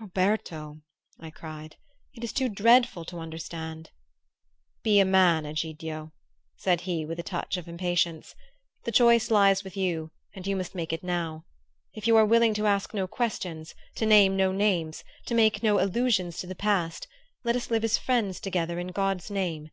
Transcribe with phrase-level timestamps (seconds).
[0.00, 0.80] "Roberto,"
[1.20, 1.76] I cried,
[2.14, 3.90] "it is too dreadful to understand!"
[4.82, 6.14] "Be a man, Egidio,"
[6.56, 8.34] said he with a touch of impatience.
[8.84, 11.44] "The choice lies with you, and you must make it now.
[11.92, 15.78] If you are willing to ask no questions, to name no names, to make no
[15.78, 17.06] allusions to the past,
[17.44, 19.68] let us live as friends together, in God's name!